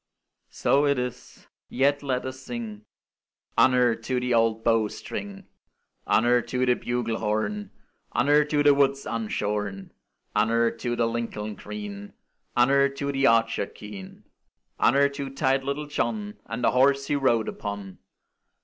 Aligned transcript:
So 0.49 0.87
it 0.87 0.97
is; 0.97 1.45
yet 1.69 2.01
let 2.01 2.25
us 2.25 2.39
sing 2.39 2.85
Honour 3.55 3.93
to 3.97 4.19
the 4.19 4.33
old 4.33 4.63
bow 4.63 4.87
string! 4.87 5.45
Honour 6.07 6.41
to 6.41 6.65
the 6.65 6.73
bugle 6.73 7.19
horn! 7.19 7.69
Honour 8.15 8.43
to 8.45 8.63
the 8.63 8.73
woods 8.73 9.05
unshorn! 9.05 9.91
Honour 10.35 10.71
to 10.71 10.95
the 10.95 11.05
Lincoln 11.05 11.53
green! 11.53 12.13
Honour 12.57 12.89
to 12.89 13.11
the 13.11 13.27
archer 13.27 13.67
keen! 13.67 14.23
Honour 14.79 15.07
to 15.09 15.29
tight 15.29 15.63
little 15.63 15.85
John, 15.85 16.39
And 16.47 16.63
the 16.63 16.71
horse 16.71 17.05
he 17.05 17.15
rode 17.15 17.47
upon! 17.47 17.99